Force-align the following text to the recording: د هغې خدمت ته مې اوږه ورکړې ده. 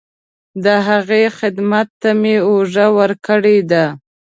د 0.63 0.65
هغې 0.87 1.23
خدمت 1.37 1.87
ته 2.01 2.09
مې 2.21 2.35
اوږه 2.47 2.87
ورکړې 2.97 3.57
ده. 3.71 3.85